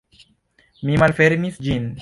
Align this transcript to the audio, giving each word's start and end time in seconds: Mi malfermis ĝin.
Mi 0.89 0.97
malfermis 1.05 1.65
ĝin. 1.69 1.89